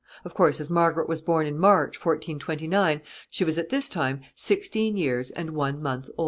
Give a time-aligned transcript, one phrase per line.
[0.25, 4.97] Of course, as Margaret was born in March, 1429, she was at this time sixteen
[4.97, 6.19] years and one month old.